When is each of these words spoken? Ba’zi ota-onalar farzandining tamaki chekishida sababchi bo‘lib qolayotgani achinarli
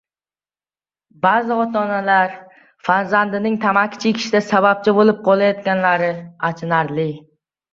Ba’zi 1.25 1.57
ota-onalar 1.65 2.33
farzandining 2.87 3.59
tamaki 3.67 4.01
chekishida 4.07 4.41
sababchi 4.49 4.97
bo‘lib 5.01 5.23
qolayotgani 5.29 5.97
achinarli 6.51 7.07